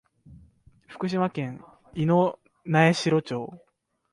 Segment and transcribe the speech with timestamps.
[0.87, 1.63] 福島県
[1.93, 3.53] 猪苗代町